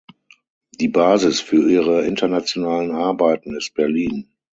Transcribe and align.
Die 0.79 0.87
Basis 0.87 1.41
für 1.41 1.69
ihre 1.69 2.05
internationalen 2.07 2.89
Arbeiten 2.95 3.55
ist 3.55 3.75
Berlin. 3.75 4.33